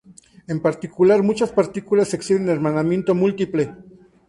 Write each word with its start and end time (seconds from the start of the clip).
En 0.47 0.59
particular, 0.63 1.21
muchas 1.21 1.51
partículas 1.51 2.15
exhiben 2.15 2.49
hermanamiento 2.49 3.13
múltiple. 3.13 3.75